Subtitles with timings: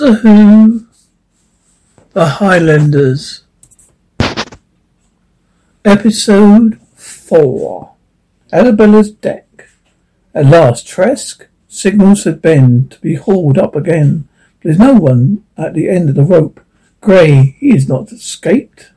[0.00, 0.86] Doctor Who,
[2.12, 3.44] The Highlanders,
[5.84, 7.92] Episode 4
[8.52, 9.68] Annabelle's Deck.
[10.34, 14.28] At last, Trask signals for Ben to be hauled up again.
[14.62, 16.60] There's no one at the end of the rope.
[17.00, 18.92] Grey, he has not escaped.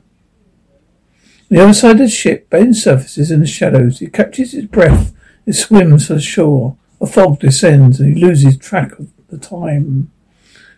[1.50, 4.00] On the other side of the ship, Ben surfaces in the shadows.
[4.00, 5.14] He catches his breath
[5.45, 6.75] and swims for the shore.
[7.00, 10.12] A fog descends and he loses track of the time.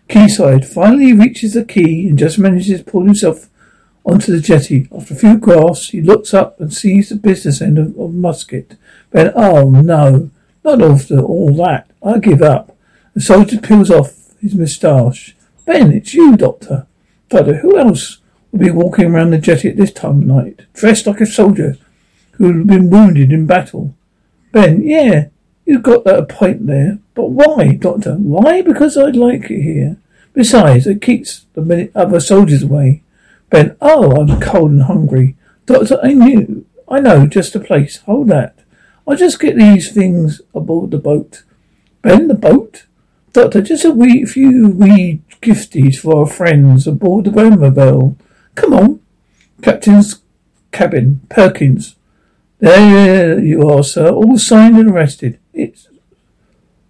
[0.09, 0.68] Quayside.
[0.68, 3.50] Finally he reaches the quay and just manages to pull himself
[4.03, 4.88] onto the jetty.
[4.95, 8.75] After a few graphs, he looks up and sees the business end of, of musket.
[9.09, 10.29] Ben, oh no,
[10.63, 11.90] not after all that.
[12.03, 12.75] I give up.
[13.13, 15.35] The soldier peels off his moustache.
[15.66, 16.85] Ben, it's you, Doctor.
[17.29, 18.19] Doctor, who else
[18.51, 21.78] would be walking around the jetty at this time of night, dressed like a soldier
[22.33, 23.95] who had been wounded in battle?
[24.51, 25.29] Ben, yeah,
[25.66, 27.00] you've got that a point there.
[27.16, 28.13] But why, Doctor?
[28.16, 28.61] Why?
[28.61, 29.97] Because I'd like it here.
[30.33, 33.01] Besides, it keeps the other soldiers away.
[33.50, 35.35] Ben, oh, I'm cold and hungry.
[35.66, 36.66] Doctor, I knew.
[36.88, 37.97] I know just a place.
[38.06, 38.59] Hold that.
[39.07, 41.44] I'll just get these things aboard the boat.
[42.03, 42.85] Ben, the boat?
[43.35, 48.16] Doctor, just a wee few wee gifties for our friends aboard the Granville.
[48.56, 49.01] Come on.
[49.62, 50.22] Captain's
[50.72, 51.19] cabin.
[51.28, 51.97] Perkins.
[52.59, 54.09] There you are, sir.
[54.09, 55.38] All signed and arrested.
[55.53, 55.90] It's.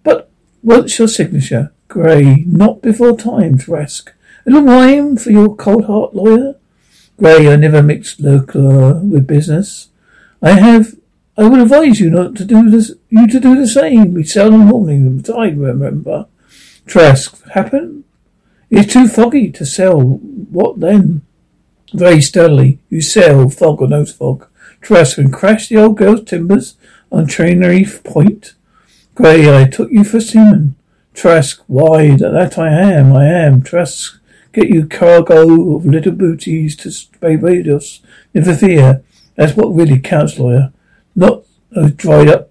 [0.04, 0.30] But
[0.62, 1.72] what's your signature?
[1.88, 2.44] Grey.
[2.46, 4.12] Not before time, Trask.
[4.46, 6.54] A little wine for your cold heart, lawyer?
[7.18, 9.88] Grey, I never mix local with business.
[10.40, 10.94] I have.
[11.36, 12.92] I would advise you not to do this.
[13.08, 14.14] You to do the same.
[14.14, 16.26] We sell in the morning of tide, remember.
[16.86, 18.04] Trask, happen?
[18.70, 20.00] It's too foggy to sell.
[20.00, 21.22] What then?
[21.92, 22.78] Very steadily.
[22.88, 24.46] You sell, fog or no fog.
[24.80, 26.76] Trask, and crash the old girl's timbers
[27.10, 28.54] on Trainery Point.
[29.14, 30.76] Grey, I took you for seaman.
[31.14, 33.62] Trask, why, that I am, I am.
[33.62, 34.20] Trask,
[34.52, 38.00] get you cargo of little booties to Barbados.
[38.34, 39.02] Never fear.
[39.34, 40.72] That's what really counts, lawyer.
[41.14, 42.50] Not those dried up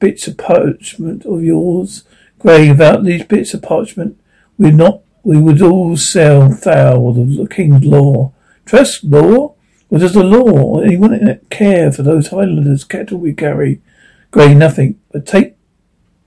[0.00, 2.04] bits of parchment of yours.
[2.40, 4.18] Grey, without these bits of parchment,
[4.56, 8.32] we'd not, we would all sell foul of the king's law.
[8.64, 9.54] Trust law?
[9.88, 10.80] What is the law?
[10.80, 13.82] Anyone care for those Highlanders' cattle we carry?
[14.30, 14.98] Grey, nothing.
[15.12, 15.56] But take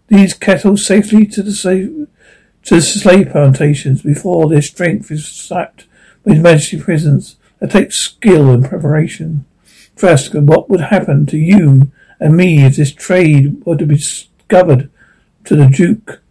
[0.07, 1.89] these cattle safely to the safe,
[2.65, 5.85] to the slave plantations before their strength is sapped
[6.23, 7.37] by His Majesty's prisons.
[7.59, 9.45] It takes skill and preparation.
[9.95, 14.91] Trask, what would happen to you and me if this trade were to be discovered
[15.45, 16.21] to the Duke?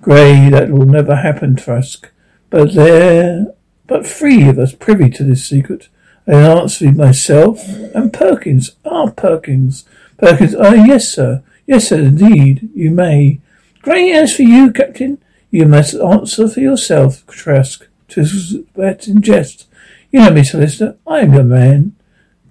[0.00, 2.10] Grey, that will never happen, Trask.
[2.50, 3.46] But there,
[3.86, 5.88] but three of us privy to this secret.
[6.26, 8.76] I answer myself and Perkins.
[8.84, 9.84] Ah, Perkins.
[10.18, 11.42] Perkins, ah, yes, sir.
[11.66, 13.40] Yes, sir, indeed, you may.
[13.82, 15.18] Grey, as for you, Captain.
[15.50, 17.86] You must answer for yourself, Trask.
[18.08, 19.66] Tis but in jest.
[20.10, 20.96] You know me, solicitor.
[21.06, 21.94] I am your man.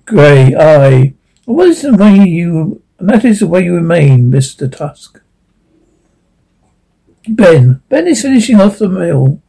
[0.05, 1.13] Grey, I.
[1.45, 4.71] What is the way you, and that is the way you remain, Mr.
[4.71, 5.19] Trask.
[7.27, 7.81] Ben.
[7.89, 9.41] Ben is finishing off the meal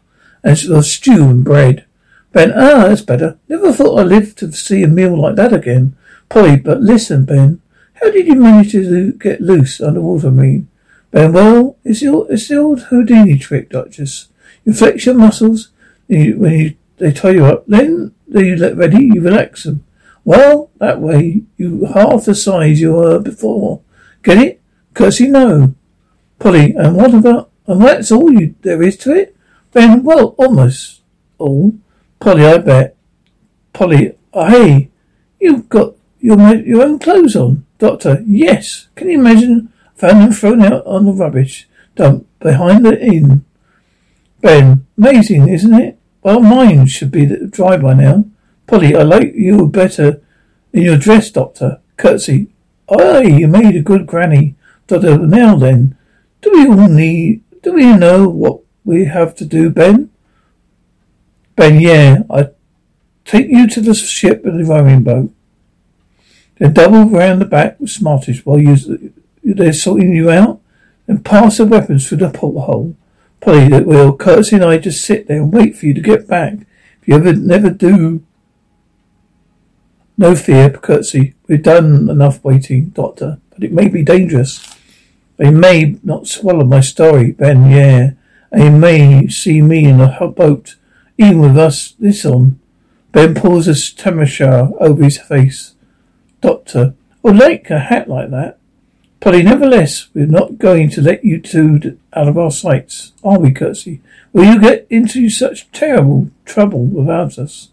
[0.42, 1.84] and of stew and bread.
[2.32, 3.38] Ben, ah, that's better.
[3.48, 5.96] Never thought I'd live to see a meal like that again.
[6.28, 7.60] Polly, but listen, Ben.
[7.94, 10.68] How did you manage to get loose underwater, I mean?
[11.10, 14.28] Ben, well, it's the old, it's the old Houdini trick, Duchess.
[14.64, 15.70] You flex your muscles
[16.08, 19.84] you, when you, they tie you up, then you get ready, you relax them.
[20.24, 23.80] Well, that way, you half the size you were before.
[24.22, 24.60] Get it?
[24.94, 25.74] Kirsty, no.
[26.38, 29.36] Polly, and what about, and that's all you, there is to it?
[29.72, 31.02] Ben, well, almost
[31.38, 31.74] all.
[32.20, 32.96] Polly, I bet.
[33.72, 34.90] Polly, hey,
[35.40, 37.66] you've got your, your own clothes on.
[37.78, 38.88] Doctor, yes.
[38.94, 39.72] Can you imagine?
[39.96, 43.44] Found them thrown out on the rubbish dump behind the inn.
[44.40, 45.98] Ben, amazing, isn't it?
[46.22, 48.24] Well, mine should be dry by now.
[48.66, 50.20] Polly, I like you better
[50.72, 51.80] in your dress, Doctor.
[51.96, 52.48] Kirsty.
[52.88, 54.56] Aye, you made a good granny.
[54.86, 55.96] Doctor, now then,
[56.42, 60.10] do we all need, do we know what we have to do, Ben?
[61.56, 62.50] Ben, yeah, I
[63.24, 65.32] take you to the ship in the rowing boat.
[66.58, 69.12] Then double round the back with smartish while you,
[69.42, 70.60] they're sorting you out.
[71.06, 72.96] Then pass the weapons through the porthole.
[73.40, 76.28] Polly, that will Kirsty and I just sit there and wait for you to get
[76.28, 76.54] back.
[77.00, 78.24] If you ever never do,
[80.16, 81.34] no fear, Kirsty.
[81.48, 84.73] We've done enough waiting, Doctor, but it may be dangerous.
[85.36, 88.10] They may not swallow my story, Ben, yeah.
[88.52, 90.76] They may see me in a boat
[91.18, 92.58] even with us this on.
[93.12, 95.74] Ben pulls a tamashar over his face.
[96.40, 98.58] Doctor, would like a hat like that.
[99.20, 103.52] Polly, nevertheless, we're not going to let you two out of our sights, are we,
[103.52, 104.00] Kirsty?
[104.32, 107.70] Will you get into such terrible trouble without us?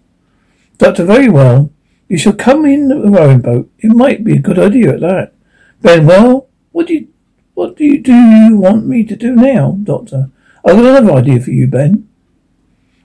[0.78, 1.70] Doctor, very well.
[2.08, 3.70] You shall come in the rowing boat.
[3.80, 5.34] It might be a good idea at that.
[5.82, 7.08] Ben, well, what do you,
[7.54, 10.30] what do you, do you want me to do now, Doctor?
[10.64, 12.08] I've got another idea for you, Ben.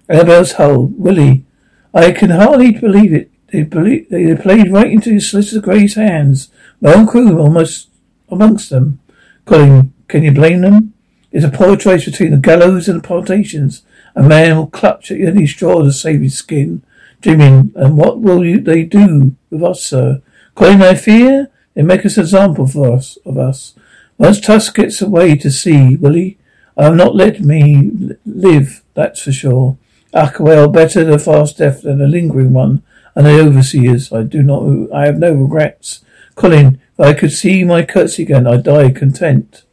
[0.09, 0.87] Annabelle's hull.
[0.87, 1.45] Willie.
[1.93, 3.31] I can hardly believe it.
[3.49, 6.51] They, believe, they played right into Solicitor Gray's hands.
[6.81, 7.89] My own crew almost
[8.29, 9.01] amongst them.
[9.45, 10.93] Colin, can you blame them?
[11.33, 13.83] It's a poor choice between the gallows and the plantations.
[14.15, 16.83] A man will clutch at any straw to save his skin.
[17.21, 20.23] Jimmy, and what will you, they do with us, sir?
[20.55, 23.75] Colin, I fear they make us an example for us of us.
[24.19, 26.39] Once Trask gets away to sea, will he?
[26.77, 29.77] I have not let me live, that's for sure.
[30.15, 32.83] Ah, well, better the fast death than a lingering one.
[33.15, 36.05] And the overseers, I do not, I have no regrets.
[36.35, 39.65] Colin, if I could see my Kirsty again, I'd die content.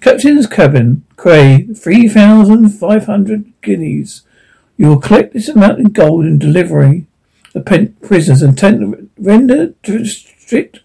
[0.00, 4.22] Captain's cabin, Cray, three thousand five hundred guineas.
[4.78, 7.06] You will collect this amount in gold in delivery
[7.52, 10.80] the pen- prisoners and ten- render to strict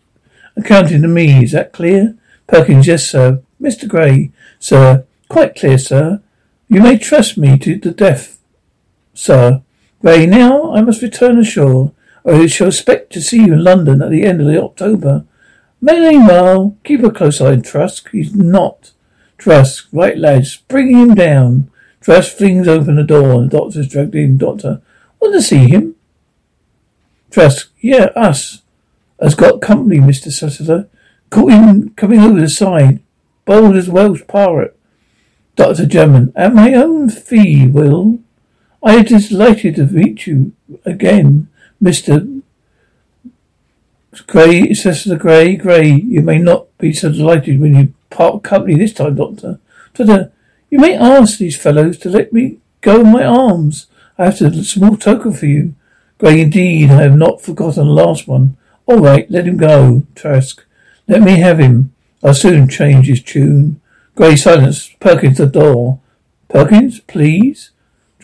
[0.57, 1.43] accounting to me.
[1.43, 2.17] Is that clear?
[2.47, 3.41] Perkins, yes, sir.
[3.61, 3.87] Mr.
[3.87, 5.05] Gray, sir.
[5.29, 6.21] Quite clear, sir.
[6.67, 8.35] You may trust me to the death
[9.15, 9.61] Sir,
[10.01, 11.93] Gray, now I must return ashore,
[12.25, 15.25] or I shall expect to see you in London at the end of the October.
[15.79, 18.09] Meanwhile, keep a close eye on Trask.
[18.11, 18.91] He's not.
[19.37, 21.71] Trask, right lads, bring him down.
[22.01, 24.37] Trask flings open the door and the doctor's dragged in.
[24.37, 24.81] Doctor,
[25.21, 25.95] want to see him?
[27.31, 28.63] Trask, yeah, us.
[29.21, 30.29] Has got company, Mr.
[30.29, 30.89] Solicitor.
[31.29, 33.01] Caught him coming over the side.
[33.45, 34.77] Bold as Welsh pirate.
[35.55, 35.85] Dr.
[35.85, 38.19] German, at my own fee, Will.
[38.83, 40.51] I am delighted to meet you
[40.85, 41.47] again,
[41.81, 42.41] Mr.
[44.27, 45.91] Gray, Cecil Gray, Gray.
[45.91, 49.59] You may not be so delighted when you part company this time, Doctor.
[49.93, 50.31] Doctor,
[50.69, 53.87] you may ask these fellows to let me go in my arms.
[54.17, 55.73] I have a small token for you.
[56.17, 58.57] Gray, indeed, I have not forgotten the last one.
[58.85, 60.64] All right, let him go, Trask.
[61.07, 61.93] Let me have him.
[62.23, 63.79] I'll soon change his tune.
[64.15, 64.89] Gray, silence.
[64.99, 65.99] Perkins, the door.
[66.49, 67.71] Perkins, please.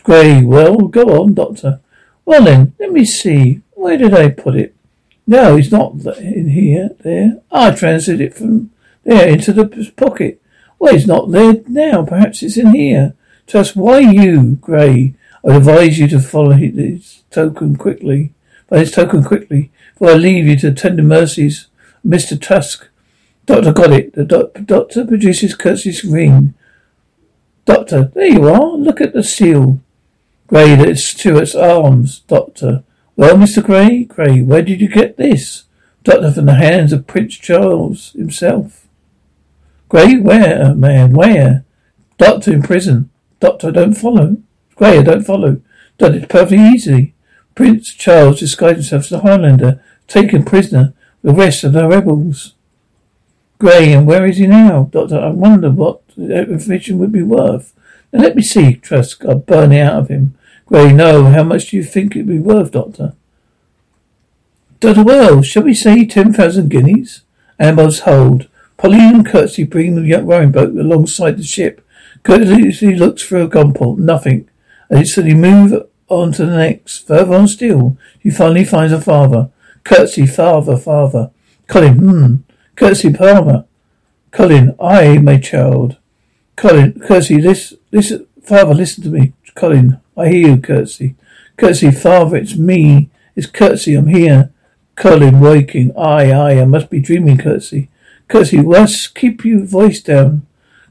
[0.02, 1.80] Gray, well, go on, Doctor.
[2.24, 3.60] Well then, let me see.
[3.72, 4.74] Where did I put it?
[5.26, 6.90] No, it's not in here.
[7.00, 7.40] There.
[7.50, 8.70] I transferred it from
[9.04, 10.40] there into the pocket.
[10.78, 12.04] Well, it's not there now.
[12.04, 13.14] Perhaps it's in here.
[13.46, 15.14] Just why you, Gray?
[15.44, 18.32] I advise you to follow this token quickly.
[18.68, 21.66] By this token quickly, for I leave you to tender mercies
[22.06, 22.40] Mr.
[22.40, 22.88] Trask.
[23.46, 24.14] Doctor got it.
[24.14, 26.54] The doctor produces Kirsty's ring.
[27.64, 28.72] Doctor, there you are.
[28.76, 29.80] Look at the seal.
[30.46, 32.84] Gray, that's Stuart's arms, Doctor.
[33.16, 33.64] Well, Mr.
[33.64, 35.64] Gray, Gray, where did you get this?
[36.04, 38.86] Doctor, from the hands of Prince Charles himself.
[39.88, 41.64] Gray, where, man, where?
[42.18, 43.10] Doctor in prison.
[43.40, 44.38] Doctor, don't follow.
[44.74, 45.60] Gray, I don't follow.
[45.98, 47.14] Doctor, it's perfectly easy.
[47.54, 52.54] Prince Charles disguised himself as a Highlander, taken prisoner the rest of the rebels.
[53.58, 54.88] Gray, and where is he now?
[54.90, 57.72] Doctor, I wonder what the information would be worth.
[58.12, 59.24] Now let me see, Trask.
[59.24, 60.36] I'll burn it out of him.
[60.66, 61.26] Gray, no.
[61.26, 63.14] How much do you think it'd be worth, Doctor?
[64.80, 67.22] Doctor, well, shall we say ten thousand guineas?
[67.60, 68.48] Amber's hold.
[68.76, 71.86] Polly and Kirsty bring the young rowing boat alongside the ship.
[72.24, 73.98] Kirsty looks through a gunport.
[73.98, 74.50] Nothing.
[74.90, 77.06] And so they move on to the next.
[77.06, 79.50] Further on still, she finally finds her father.
[79.84, 81.30] Kirsty, father, father.
[81.66, 82.36] Colin, hmm.
[82.76, 83.64] Kirsty, father.
[84.30, 85.96] Colin, I, my child.
[86.56, 88.12] Colin, Kirsty, this, this,
[88.42, 89.32] father, listen to me.
[89.54, 91.16] Colin, I hear you, Kirsty.
[91.56, 93.10] Kirsty, father, it's me.
[93.36, 94.50] It's Kirsty, I'm here.
[94.96, 95.96] Colin, waking.
[95.96, 97.88] Aye, aye, I must be dreaming, Kirsty.
[98.28, 100.46] Kirsty, must keep your voice down.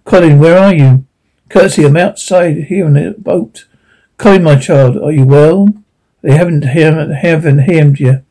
[0.05, 1.05] Colin, where are you?
[1.49, 3.65] Kirsty, I'm outside here in the boat.
[4.17, 5.69] Colin, my child, are you well?
[6.21, 8.23] They haven't haven't, haven't harmed you.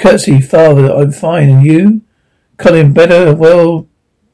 [0.00, 2.00] Kirsty, father, I'm fine, and you?
[2.56, 3.86] Colin, better, well,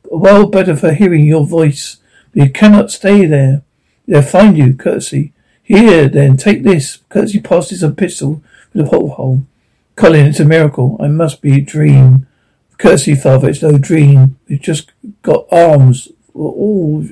[0.04, 1.96] well, better for hearing your voice.
[2.32, 3.62] But you cannot stay there.
[4.06, 5.32] They'll find you, Kirsty.
[5.64, 6.98] Here, then, take this.
[7.08, 9.42] Kirsty passes a pistol through the porthole.
[9.96, 10.96] Colin, it's a miracle.
[11.00, 12.28] I must be a dream.
[12.78, 14.38] Kirsty, father, it's no dream.
[14.48, 14.92] We've just
[15.22, 17.08] got arms for all.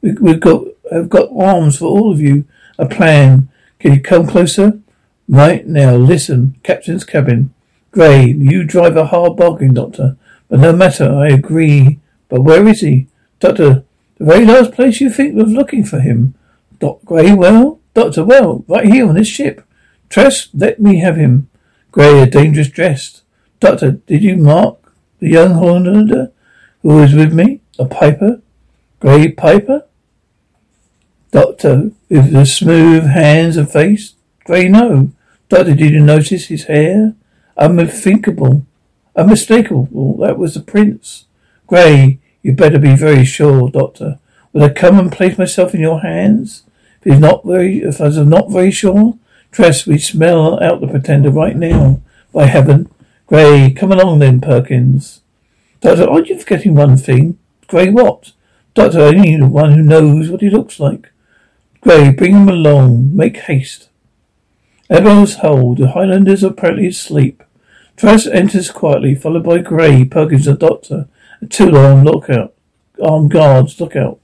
[0.00, 2.46] We, we've got, have got arms for all of you.
[2.78, 3.50] A plan.
[3.78, 4.80] Can you come closer?
[5.28, 6.58] Right now, listen.
[6.62, 7.52] Captain's cabin.
[7.90, 10.16] Gray, you drive a hard bargain, Doctor.
[10.48, 11.98] But no matter, I agree.
[12.28, 13.06] But where is he?
[13.40, 13.84] Doctor,
[14.16, 16.34] the very last place you think of looking for him.
[16.78, 17.80] Doc Gray, well?
[17.94, 19.64] Doctor, well, right here on this ship.
[20.08, 21.48] Trask, let me have him.
[21.90, 23.22] Gray, a dangerous dressed.
[23.60, 26.32] Doctor, did you mark the young Hollander
[26.82, 27.60] who was with me?
[27.78, 28.40] A piper?
[29.00, 29.84] Gray Piper?
[31.30, 34.14] Doctor, with the smooth hands and face?
[34.44, 35.12] Gray, no.
[35.48, 37.14] Doctor, did you notice his hair?
[37.58, 38.64] Unthinkable.
[39.16, 40.16] Unmistakable.
[40.18, 41.26] That was the prince.
[41.66, 44.18] Gray, you better be very sure, Doctor.
[44.52, 46.62] Will I come and place myself in your hands?
[47.02, 49.18] If he's not very, if I'm not very sure,
[49.50, 52.00] Trask, we smell out the pretender right now.
[52.32, 52.90] By heaven.
[53.26, 55.22] Gray, come along then, Perkins.
[55.80, 57.38] Doctor, aren't you forgetting one thing?
[57.66, 58.32] Gray, what?
[58.74, 61.10] Doctor, I need one who knows what he looks like.
[61.80, 63.16] Gray, bring him along.
[63.16, 63.88] Make haste.
[64.90, 65.78] Elbows hold.
[65.78, 67.42] The Highlanders are apparently asleep.
[67.98, 71.08] Trask enters quietly, followed by Gray, Perkins, the Doctor.
[71.40, 72.54] And two armed lookout.
[73.02, 74.20] Armed guards, look out.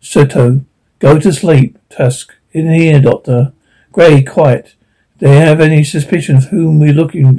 [0.00, 0.60] Soto,
[1.00, 1.76] go to sleep.
[1.90, 3.52] Trask, in here, Doctor.
[3.90, 4.76] Gray, quiet.
[5.18, 7.36] Do they have any suspicion of whom we're looking?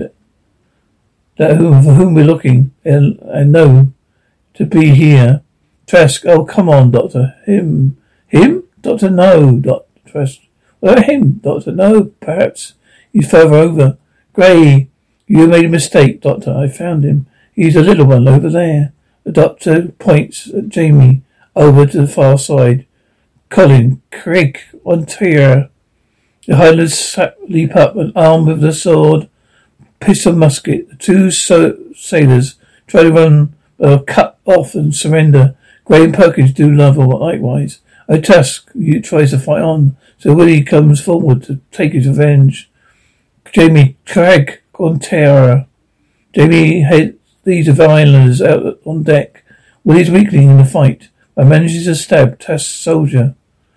[1.37, 2.73] That whom for whom we're looking?
[2.83, 3.93] And know
[4.55, 5.41] to be here.
[5.85, 7.35] Trask, oh come on, Doctor.
[7.45, 9.09] Him, him, Doctor.
[9.09, 10.39] No, Doctor Trask.
[10.81, 11.71] Well, him, Doctor.
[11.71, 12.73] No, perhaps
[13.13, 13.97] he's further over.
[14.33, 14.89] Gray,
[15.27, 16.51] you made a mistake, Doctor.
[16.51, 17.27] I found him.
[17.53, 18.93] He's a little one over there.
[19.23, 21.21] The doctor points at Jamie
[21.55, 22.85] over to the far side.
[23.49, 25.69] Colin, Craig, Ontario.
[26.45, 27.19] The Highlanders
[27.49, 29.27] leap up and armed with the sword,
[29.99, 30.89] pistol, musket.
[30.89, 32.55] The two so- sailors
[32.87, 35.55] try to run, but are cut off and surrender.
[35.83, 37.79] Gray and Perkins do love or likewise.
[38.07, 38.71] A Trask
[39.03, 42.69] tries to fight on, so Willie comes forward to take his revenge.
[43.51, 45.65] Jamie Craig Quantera.
[46.33, 49.43] Jamie heads the islanders out on deck.
[49.83, 53.35] Willie's weakening in the fight, but manages to stab Trask's soldier.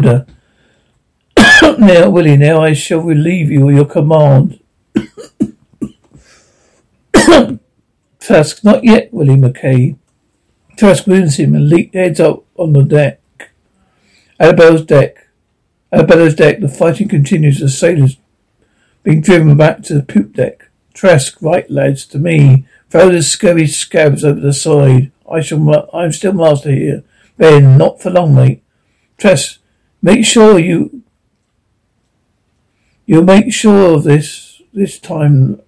[1.78, 4.60] now, Willie, now I shall relieve you of your command.
[8.20, 9.96] Trask, not yet, Willie Mackay.
[10.76, 13.20] Trask wounds him and leaps heads up on the deck.
[14.38, 15.28] Annabelle's deck.
[15.92, 16.60] Annabelle's deck.
[16.60, 17.60] The fighting continues.
[17.60, 18.16] The sailors
[19.02, 20.70] being driven back to the poop deck.
[20.94, 22.66] Trask, right, lads, to me.
[22.88, 25.12] Throw the scurvy scabs over the side.
[25.30, 25.90] I shall.
[25.92, 27.04] I'm still master here.
[27.36, 28.62] Ben, not for long, mate.
[29.18, 29.59] Trask,
[30.02, 31.02] Make sure you
[33.06, 35.60] you'll make sure of this this time.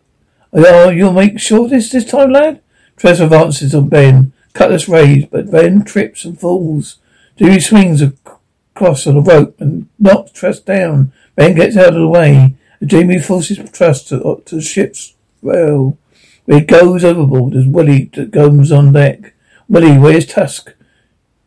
[0.52, 2.60] Oh, you'll make sure this this time, lad.
[2.96, 4.32] Trask advances on Ben.
[4.54, 6.98] Cutlass raised, but Ben trips and falls.
[7.36, 11.12] Dewey swings across on a rope and knocks Trask down.
[11.34, 12.54] Ben gets out of the way.
[12.84, 15.96] Jamie forces Trask to, to the ship's rail,
[16.44, 19.34] where he goes overboard as Willie goes on deck.
[19.68, 20.72] Willie, where's Trask?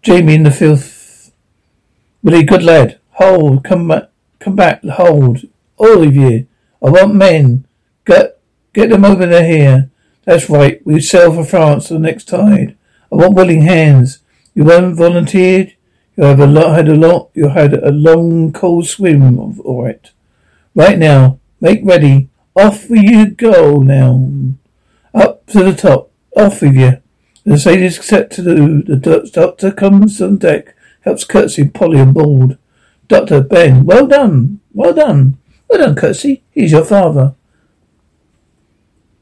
[0.02, 0.95] Jamie in the filth
[2.26, 3.00] Willie, good lad.
[3.12, 5.44] Hold, come back, come back, hold.
[5.78, 6.48] All of you.
[6.82, 7.68] I want men.
[8.04, 8.40] Get,
[8.74, 9.92] get them over there here.
[10.24, 10.84] That's right.
[10.84, 12.76] We sail for France the next tide.
[13.12, 14.24] I want willing hands.
[14.56, 15.76] You haven't volunteered?
[16.18, 20.10] You have a lot, had a lot, you had a long cold swim, all right.
[20.74, 22.30] Right now, make ready.
[22.56, 24.32] Off you go now.
[25.14, 26.10] Up to the top.
[26.36, 27.04] Off with you.
[27.44, 28.82] The sailors set to do.
[28.82, 30.75] The doctor comes on deck,
[31.06, 32.58] helps Kirsty Polly on board.
[33.08, 34.60] Doctor Ben, well done.
[34.74, 35.38] Well done.
[35.70, 36.44] Well done, Kirsty.
[36.52, 37.36] He's your father.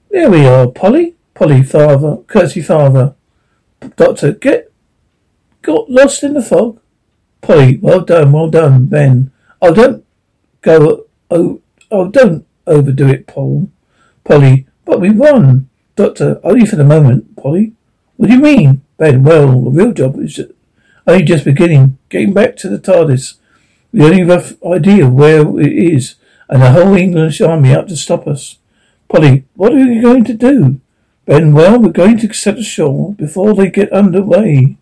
[0.10, 1.16] There we are, Polly.
[1.34, 2.18] Polly, father.
[2.28, 3.16] Kirsty, father.
[3.98, 4.72] Doctor, get
[5.62, 6.80] got lost in the fog.
[7.42, 9.32] Polly, well done, well done, Ben.
[9.62, 10.06] Oh, don't
[10.62, 11.06] go.
[11.30, 11.62] Oh,
[11.92, 13.70] oh, don't overdo it, Paul.
[14.24, 15.70] Polly, but we won.
[15.96, 17.74] Doctor, only for the moment, Polly.
[18.16, 18.82] What do you mean?
[18.98, 20.40] Ben, well, the real job is
[21.08, 21.98] only just beginning.
[22.10, 23.36] Getting back to the TARDIS.
[23.92, 26.16] The only rough idea where it is,
[26.50, 28.58] and the whole English army out to stop us.
[29.08, 30.82] Polly, what are you going to do?
[31.26, 34.78] Ben, well, we're going to set ashore before they get under Then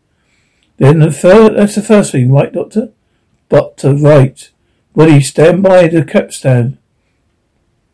[0.77, 2.89] the first, that's the first thing, right, Doctor?
[3.49, 4.49] Doctor, right.
[4.95, 6.77] Woody, stand by the capstan.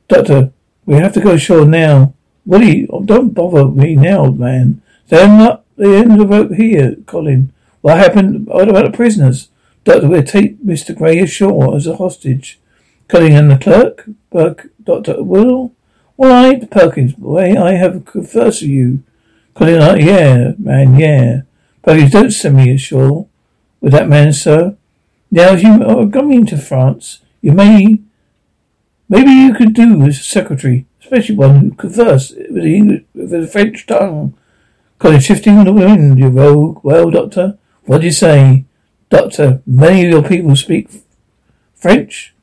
[0.08, 0.52] Doctor,
[0.86, 2.14] we have to go ashore now.
[2.46, 4.82] Willie, don't bother me now, man.
[5.08, 7.52] Stand up the end of the rope here, Colin.
[7.82, 8.48] What happened?
[8.48, 9.50] What about the prisoners?
[9.84, 10.96] Doctor, we'll take Mr.
[10.96, 12.60] Gray ashore as a hostage.
[13.10, 14.10] And the clerk?
[14.32, 15.74] Burke, Doctor, Will?
[16.18, 19.04] Why, Perkins, boy, I have conversed with you.
[19.56, 21.42] Uh, yeah, man, yeah.
[21.84, 23.28] Perkins, don't send me ashore
[23.80, 24.76] with that man, sir.
[25.32, 28.02] Now, if you are going to France, you may,
[29.08, 33.30] maybe you could do as a secretary, especially one who converse with the English, with
[33.30, 34.36] the French tongue.
[35.00, 36.80] Colin, shifting on the wind, you rogue.
[36.84, 37.58] Well, doctor,
[37.88, 38.66] what do you say?
[39.10, 40.90] Doctor, many of your people speak
[41.76, 42.36] French?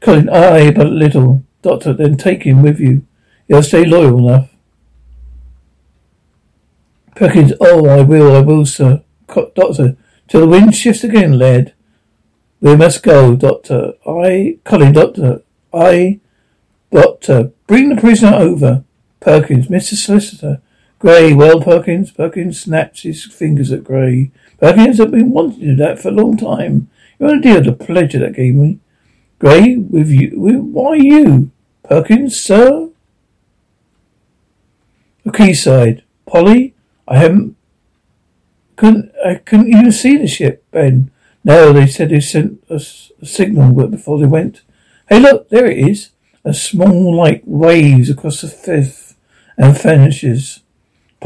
[0.00, 1.44] Colin, aye, but little.
[1.62, 3.04] Doctor, then take him with you.
[3.48, 4.50] He'll stay loyal enough.
[7.16, 9.02] Perkins, oh, I will, I will, sir.
[9.26, 9.96] Co- doctor,
[10.28, 11.72] till the wind shifts again, lad.
[12.60, 13.94] We must go, Doctor.
[14.06, 15.42] I, Colin, Doctor.
[15.72, 16.20] I,
[16.90, 17.52] Doctor.
[17.66, 18.84] Bring the prisoner over.
[19.20, 19.94] Perkins, Mr.
[19.94, 20.60] Solicitor.
[21.06, 22.10] Gray, well, Perkins.
[22.10, 24.32] Perkins snaps his fingers at Gray.
[24.58, 26.90] Perkins, I've been wanting to do that for a long time.
[27.20, 28.80] You want idea of the pleasure that gave me.
[29.38, 31.52] Gray, with you, with, why you?
[31.84, 32.88] Perkins, sir?
[35.22, 36.02] The quayside.
[36.26, 36.74] Polly,
[37.06, 37.54] I haven't,
[38.74, 41.12] couldn't, I couldn't even see the ship, Ben.
[41.44, 44.62] No, they said they sent us a signal before they went.
[45.08, 46.10] Hey, look, there it is.
[46.44, 49.14] A small light waves across the fifth
[49.56, 50.64] and vanishes.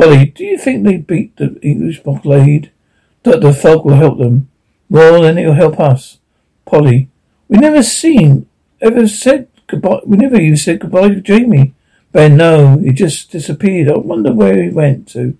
[0.00, 2.70] Polly, do you think they beat the English blockade?
[3.24, 4.48] That the fog will help them.
[4.88, 6.18] Well, then it'll help us.
[6.64, 7.10] Polly,
[7.48, 8.46] we never seen,
[8.80, 10.00] ever said Goodbye.
[10.04, 11.74] We never even said goodbye to Jamie.
[12.10, 13.88] Ben, no, he just disappeared.
[13.88, 15.38] I wonder where he went to.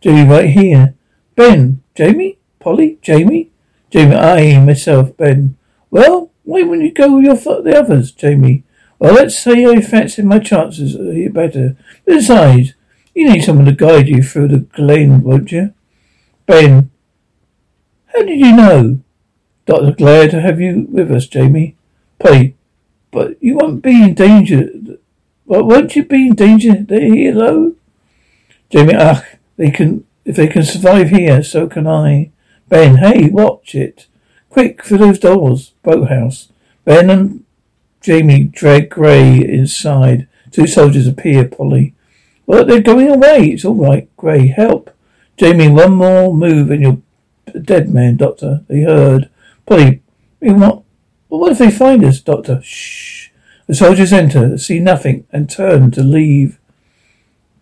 [0.00, 0.94] Jamie, right here.
[1.36, 3.52] Ben, Jamie, Polly, Jamie,
[3.90, 4.16] Jamie.
[4.16, 5.56] I myself, Ben.
[5.92, 8.64] Well, why wouldn't you go with your the others, Jamie?
[8.98, 11.76] Well, let's say I fancy my chances here better.
[12.04, 12.74] Besides,
[13.18, 15.74] you need someone to guide you through the glen, won't you?
[16.46, 16.88] Ben,
[18.14, 19.00] how did you know?
[19.66, 21.74] Doctor, glad to have you with us, Jamie.
[22.20, 22.54] Polly,
[23.10, 24.70] but you won't be in danger.
[25.46, 27.74] Well, won't you be in danger here, though?
[28.70, 29.24] Jamie, ach,
[29.56, 32.30] they can, if they can survive here, so can I.
[32.68, 34.06] Ben, hey, watch it.
[34.48, 35.72] Quick, for those doors.
[35.82, 36.50] Boathouse.
[36.84, 37.44] Ben and
[38.00, 40.28] Jamie drag Gray inside.
[40.52, 41.94] Two soldiers appear, Polly.
[42.48, 43.50] Well, they're going away.
[43.50, 44.08] It's all right.
[44.16, 44.90] Gray, help.
[45.36, 47.02] Jamie, one more move and you're
[47.54, 48.64] a dead man, Doctor.
[48.68, 49.28] They heard.
[49.66, 50.00] Polly,
[50.40, 50.82] what?
[51.28, 52.62] But what if they find us, Doctor?
[52.62, 53.28] Shh.
[53.66, 56.58] The soldiers enter, see nothing, and turn to leave.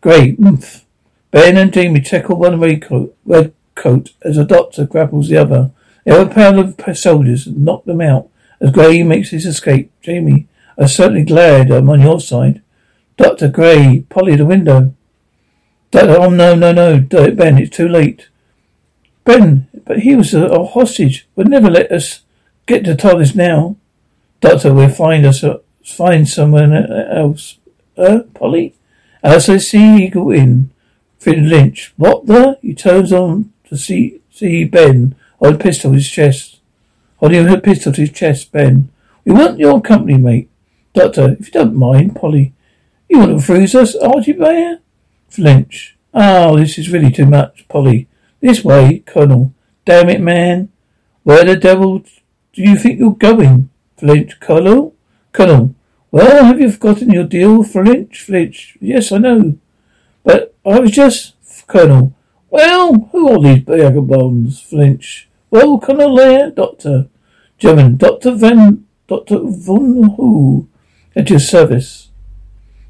[0.01, 0.39] Great.
[0.39, 0.85] Oomph.
[1.33, 5.73] Ben and Jamie tackle one red coat, red coat as the doctor grapples the other.
[6.05, 8.29] They have a pair of soldiers and knock them out
[8.61, 9.91] as Gray makes his escape.
[10.01, 10.47] Jamie,
[10.79, 12.63] I'm certainly glad I'm on your side.
[13.17, 14.95] Doctor Gray, Polly, the window.
[15.91, 18.29] Doctor, oh no, no, no, Ben, it's too late.
[19.25, 22.23] Ben, but he was a, a hostage, would never let us
[22.67, 23.77] Get to TARDIS now.
[24.41, 27.59] Doctor, we'll find us, uh, find someone else.
[27.97, 28.75] Uh, Polly?
[29.23, 30.71] As I see Eagle in.
[31.19, 31.95] Finn Lynch.
[31.97, 32.59] What the?
[32.63, 36.59] He turns on to see, see Ben on a pistol to his chest.
[37.19, 38.91] Holding a pistol to his chest, Ben.
[39.25, 40.51] We want your company, mate.
[40.93, 42.53] Doctor, if you don't mind, Polly.
[43.17, 44.81] You want to freeze us, Archie oh, Bear?
[45.31, 45.93] Ffinch.
[46.13, 48.09] Oh, this is really too much, Polly.
[48.43, 49.55] This way, Colonel.
[49.87, 50.69] Damn it, man.
[51.23, 53.71] Where the devil do you think you're going?
[53.99, 54.95] Ffinch, Colonel?
[55.33, 55.75] Colonel,
[56.11, 58.11] well, have you forgotten your deal, Ffinch?
[58.11, 59.57] Ffinch, yes, I know.
[60.23, 62.13] But I was just, Colonel.
[62.51, 64.61] Well, who are these vagabonds?
[64.61, 65.25] Ffinch.
[65.51, 67.09] Well, Colonel Lair, Doctor.
[67.57, 70.69] German, Doctor Van, Doctor Von Who,
[71.17, 72.06] at your service.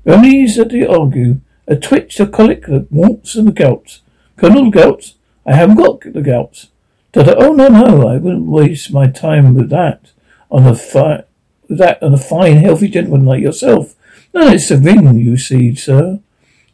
[0.07, 1.41] Only to argue.
[1.67, 4.01] A twitch, a colic, warmth and the gout.
[4.37, 5.15] Colonel Gout,
[5.45, 6.67] I haven't got the gout.
[7.13, 10.13] Doctor, oh no, no, I wouldn't waste my time with that
[10.51, 11.25] on a fi-
[11.69, 13.95] with that on a fine, healthy gentleman like yourself.
[14.33, 16.21] No, it's the ring, you see, sir.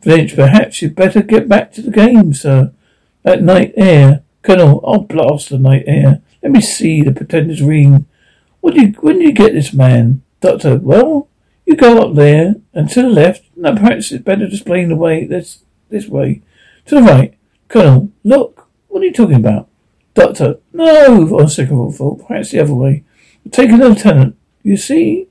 [0.02, 2.72] Ffinch, perhaps you'd better get back to the game, sir.
[3.22, 4.24] That night air.
[4.42, 6.20] Colonel, I'll blast the night air.
[6.42, 8.06] Let me see the pretender's ring.
[8.60, 10.22] What you, when do you get this man?
[10.40, 11.28] Doctor, well,
[11.72, 13.44] you go up there and to the left.
[13.56, 15.24] No, perhaps it's better to explain the way.
[15.24, 16.42] This this way.
[16.86, 17.36] To the right.
[17.68, 18.68] Colonel, look.
[18.88, 19.68] What are you talking about?
[20.14, 21.38] Doctor, no.
[21.38, 23.04] On second thought, perhaps the other way.
[23.50, 24.36] Take the lieutenant.
[24.62, 25.28] You see?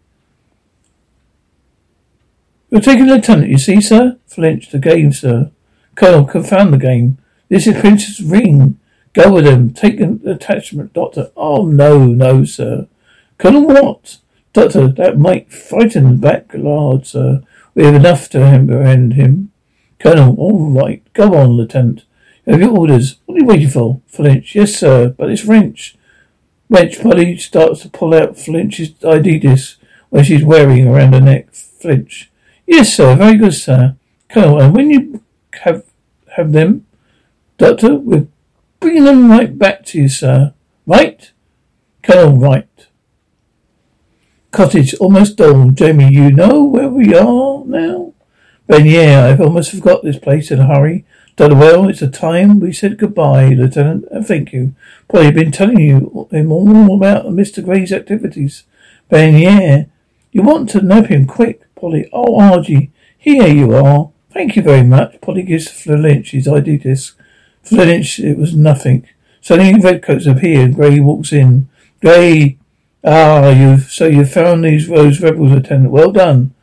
[2.69, 4.17] You're taking a lieutenant, you see, sir?
[4.29, 5.51] Ffinch, the game, sir.
[5.95, 7.17] Colonel, confound the game.
[7.49, 8.79] This is Prince's ring.
[9.13, 9.73] Go with him.
[9.73, 11.31] Take an attachment, Doctor.
[11.35, 12.87] Oh, no, no, sir.
[13.37, 14.19] Colonel, what?
[14.53, 17.41] Doctor, that might frighten the back large, sir.
[17.73, 19.51] We have enough to apprehend him.
[19.99, 21.01] Colonel, all right.
[21.13, 22.03] Go on, Lieutenant.
[22.45, 23.17] You have your orders.
[23.25, 24.01] What are you waiting for?
[24.11, 24.55] Ffinch.
[24.55, 25.95] Yes, sir, but it's French.
[26.69, 31.53] Wench Polly starts to pull out Ffinch's ID disc where she's wearing around her neck.
[31.53, 32.29] Flinch.
[32.65, 33.15] Yes, sir.
[33.15, 33.95] Very good, sir.
[34.29, 35.23] Colonel, and when you
[35.63, 35.83] have
[36.35, 36.85] have them,
[37.57, 38.27] Doctor, we're
[38.79, 40.53] bringing them right back to you, sir.
[40.85, 41.31] Right?
[42.01, 42.67] Colonel, right.
[44.51, 45.75] Cottage, almost dawn.
[45.75, 48.13] Jamie, you know where we are now?
[48.67, 51.05] Ben, yeah, I've almost forgot this place in a hurry.
[51.37, 54.75] Done well, it's a time we said goodbye, Lieutenant, and thank you.
[55.07, 57.63] Polly, been telling you him all about Mr.
[57.63, 58.65] Gray's activities.
[59.07, 59.85] Ben, yeah.
[60.33, 62.09] You want to nab him quick, Polly.
[62.11, 64.11] Oh, Algy, here you are.
[64.33, 65.21] Thank you very much.
[65.21, 67.17] Polly gives Ffinch his ID disc.
[67.65, 69.07] Ffinch, it was nothing.
[69.39, 71.69] Suddenly redcoats appear and Gray walks in.
[72.01, 72.57] Gray,
[73.03, 75.91] Ah, you've so you found these Rose rebels, Lieutenant.
[75.91, 76.53] Well done.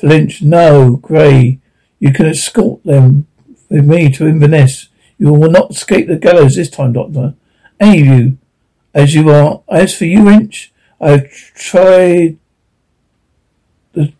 [0.00, 1.60] Ffinch, no, Gray.
[2.00, 3.26] You can escort them
[3.68, 4.88] with me to Inverness.
[5.18, 7.34] You will not escape the gallows this time, Doctor.
[7.78, 8.38] Any of you,
[8.92, 9.62] as you are.
[9.68, 12.38] As for you, Inch, I have tried.
[13.92, 14.12] The,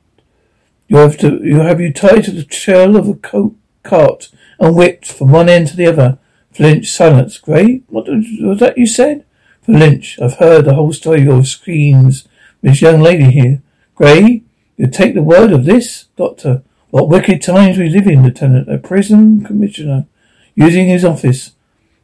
[0.86, 1.42] you have to.
[1.42, 5.48] You have you tied to the tail of a coat cart and whipped from one
[5.48, 6.18] end to the other.
[6.54, 7.38] Ffinch, silence.
[7.38, 9.24] Gray, what was that you said?
[9.64, 12.28] For Lynch, I've heard the whole story of your screams.
[12.60, 13.62] This young lady here.
[13.94, 14.42] Gray,
[14.76, 16.62] you take the word of this, Doctor.
[16.90, 18.70] What wicked times we live in, Lieutenant.
[18.70, 20.06] A prison commissioner
[20.54, 21.52] using his office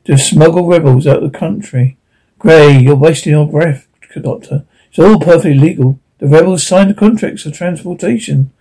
[0.05, 1.99] to smuggle rebels out of the country.
[2.39, 3.87] Gray, you're wasting your breath,
[4.19, 4.65] Doctor.
[4.89, 6.01] It's all perfectly legal.
[6.19, 8.53] The rebels signed the contracts of transportation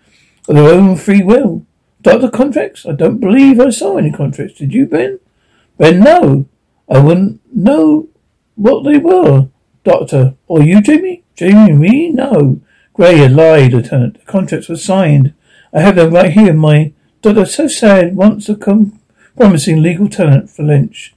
[0.50, 1.66] of their own free will.
[2.02, 2.86] Doctor contracts?
[2.86, 4.60] I don't believe I saw any contracts.
[4.60, 5.20] Did you, Ben?
[5.78, 6.48] Ben, no.
[6.90, 8.09] I wouldn't know
[8.60, 9.48] what they were,
[9.84, 10.36] Doctor.
[10.48, 11.24] Or you, Jamie?
[11.36, 12.10] Jamie, me?
[12.10, 12.60] No.
[12.94, 14.20] Gray, you lied, Lieutenant.
[14.20, 15.34] The contracts were signed.
[15.74, 16.94] I have them right here my...
[17.22, 18.16] Doctor, so sad.
[18.16, 19.00] Once a com-
[19.36, 21.14] promising legal tenant for Lynch.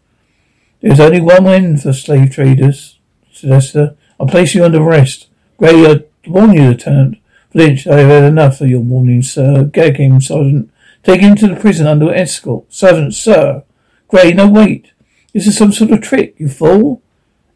[0.81, 2.99] There's only one end for slave traders,
[3.33, 3.97] Sylvester.
[4.19, 5.29] I'll place you under arrest.
[5.57, 7.19] Gray, I warn you, Lieutenant.
[7.55, 9.65] Lynch, I have had enough of your warning, sir.
[9.65, 10.71] Gag him, Sergeant.
[11.03, 12.73] Take him to the prison under escort.
[12.73, 13.65] Sergeant, sir.
[14.09, 14.93] Gray, no, wait.
[15.33, 17.03] This is some sort of trick, you fool.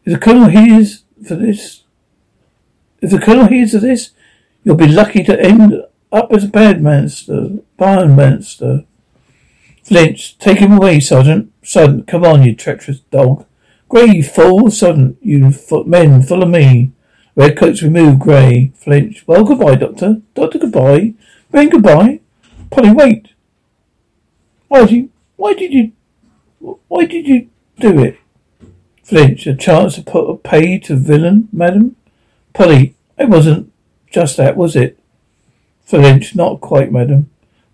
[0.07, 1.83] If the Colonel hears for this,
[3.01, 4.11] if the Colonel hears of this,
[4.63, 8.85] you'll be lucky to end up as a bad manster, barn manster.
[9.85, 11.51] Ffinch, take him away, Sergeant.
[11.61, 13.45] Sergeant, come on, you treacherous dog.
[13.89, 14.71] Gray, you fool.
[14.71, 16.93] Sergeant, you fo- men, follow me.
[17.35, 18.71] Redcoats remove Gray.
[18.81, 20.21] Ffinch, well, goodbye, Doctor.
[20.35, 21.15] Doctor, goodbye.
[21.51, 22.21] Ben, goodbye.
[22.71, 23.27] Polly, wait.
[24.69, 25.91] Why did you, why did you,
[26.59, 28.17] why did you do it?
[29.07, 31.95] Ffinch, a chance to put a pay to villain, madam?
[32.53, 33.71] Polly, it wasn't
[34.11, 34.99] just that, was it?
[35.89, 37.29] Ffinch, not quite, madam.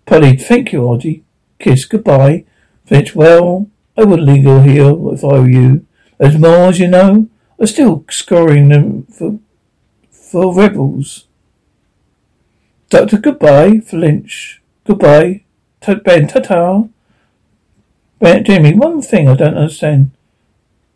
[0.06, 1.24] Polly, thank you, Algy.
[1.58, 2.44] Kiss, goodbye.
[2.88, 5.86] Ffinch, well, I wouldn't leave you here if I were you.
[6.20, 9.40] As Mars, you know, are still scoring them for,
[10.10, 11.26] for rebels.
[12.90, 13.78] Doctor, goodbye.
[13.78, 15.42] Ffinch, goodbye.
[16.04, 16.84] Ben, ta-ta.
[18.20, 20.12] Ben, Jimmy, one thing I don't understand.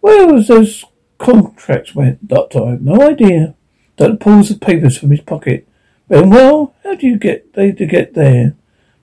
[0.00, 0.84] Where was those
[1.18, 2.64] contracts went, Doctor?
[2.64, 3.54] I have no idea.
[3.96, 5.66] Doctor pulls the papers from his pocket.
[6.08, 8.54] Ben, well, how do you get they to get there?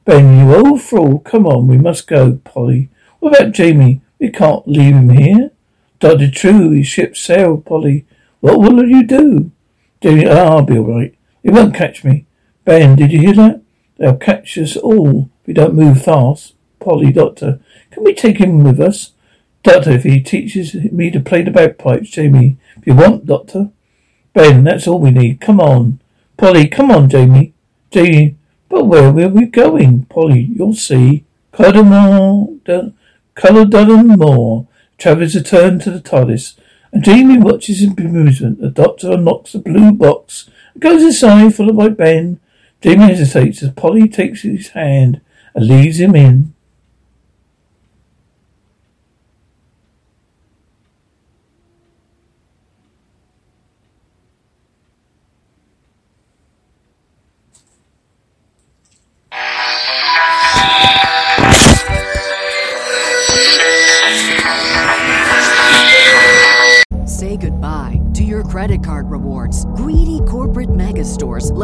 [0.05, 1.19] Ben, you old fool.
[1.19, 2.89] Come on, we must go, Polly.
[3.19, 4.01] What about Jamie?
[4.19, 5.51] We can't leave him here.
[5.99, 8.05] Doctor, true, his ship sailed, Polly.
[8.39, 9.51] What will you do?
[10.01, 11.15] Jamie, oh, I'll be alright.
[11.43, 12.25] They won't catch me.
[12.63, 13.61] Ben, did you hear that?
[13.97, 16.53] They'll catch us all if we don't move fast.
[16.79, 17.59] Polly, Doctor,
[17.91, 19.11] can we take him with us?
[19.65, 22.55] Doctor, if he teaches me to play the bagpipes, Jamie.
[22.77, 23.71] If you want, Doctor.
[24.31, 25.41] Ben, that's all we need.
[25.41, 25.99] Come on.
[26.37, 27.53] Polly, come on, Jamie.
[27.89, 28.35] Jamie,
[28.69, 30.05] but where are we going?
[30.05, 31.25] Polly, you'll see.
[31.51, 32.59] Cardamore,
[33.33, 34.67] Colour Dudden Moore.
[34.99, 36.57] Travers return to the TARDIS,
[36.91, 38.61] and Jamie watches in bemusement.
[38.61, 42.39] The doctor unlocks the blue box and goes inside, followed by Ben.
[42.81, 45.21] Jamie hesitates as Polly takes his hand
[45.55, 46.54] and leads him in.